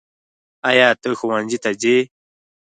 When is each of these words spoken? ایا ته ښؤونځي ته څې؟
ایا 0.69 0.87
ته 1.01 1.09
ښؤونځي 1.19 1.57
ته 1.63 1.71
څې؟ 1.81 1.97